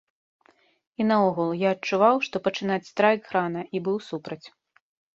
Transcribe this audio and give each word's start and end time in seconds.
І 1.03 1.07
наогул, 1.11 1.49
я 1.67 1.75
адчуваў, 1.77 2.15
што 2.31 2.35
пачынаць 2.49 2.81
страйк 2.91 3.23
рана 3.39 3.61
і 3.75 3.87
быў 3.89 3.97
супраць. 4.11 4.45